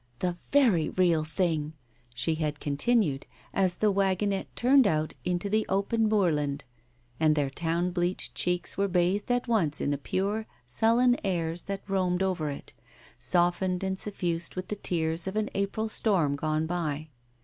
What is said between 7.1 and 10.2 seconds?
and their town bleached cheeks were bathed at once in the